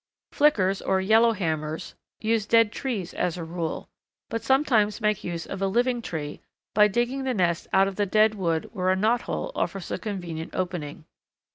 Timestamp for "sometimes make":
4.41-5.23